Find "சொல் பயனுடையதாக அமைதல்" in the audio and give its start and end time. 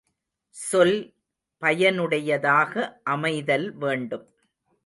0.55-3.67